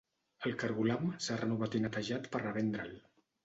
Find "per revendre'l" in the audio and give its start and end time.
2.33-3.01